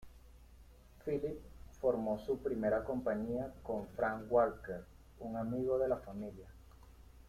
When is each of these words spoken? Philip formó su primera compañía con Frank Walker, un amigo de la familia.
Philip 1.05 1.39
formó 1.79 2.17
su 2.25 2.39
primera 2.39 2.83
compañía 2.83 3.53
con 3.61 3.85
Frank 3.89 4.23
Walker, 4.31 4.83
un 5.19 5.35
amigo 5.37 5.77
de 5.77 5.87
la 5.89 5.97
familia. 5.97 6.47